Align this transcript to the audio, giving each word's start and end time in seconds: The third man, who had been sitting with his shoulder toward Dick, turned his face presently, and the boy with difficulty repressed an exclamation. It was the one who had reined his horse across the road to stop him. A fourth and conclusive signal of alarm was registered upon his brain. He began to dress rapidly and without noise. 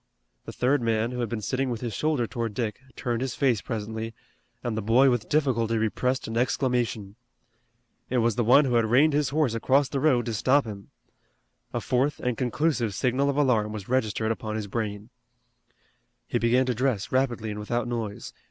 The 0.45 0.51
third 0.51 0.81
man, 0.81 1.11
who 1.11 1.19
had 1.19 1.29
been 1.29 1.43
sitting 1.43 1.69
with 1.69 1.81
his 1.81 1.93
shoulder 1.93 2.25
toward 2.25 2.55
Dick, 2.55 2.79
turned 2.95 3.21
his 3.21 3.35
face 3.35 3.61
presently, 3.61 4.15
and 4.63 4.75
the 4.75 4.81
boy 4.81 5.11
with 5.11 5.29
difficulty 5.29 5.77
repressed 5.77 6.27
an 6.27 6.35
exclamation. 6.37 7.17
It 8.09 8.17
was 8.17 8.35
the 8.35 8.43
one 8.43 8.65
who 8.65 8.73
had 8.73 8.85
reined 8.85 9.13
his 9.13 9.29
horse 9.29 9.53
across 9.53 9.89
the 9.89 9.99
road 9.99 10.25
to 10.25 10.33
stop 10.33 10.65
him. 10.65 10.89
A 11.71 11.79
fourth 11.79 12.19
and 12.19 12.35
conclusive 12.35 12.95
signal 12.95 13.29
of 13.29 13.37
alarm 13.37 13.73
was 13.73 13.89
registered 13.89 14.31
upon 14.31 14.55
his 14.55 14.65
brain. 14.65 15.11
He 16.25 16.39
began 16.39 16.65
to 16.65 16.73
dress 16.73 17.11
rapidly 17.11 17.51
and 17.51 17.59
without 17.59 17.87
noise. 17.87 18.33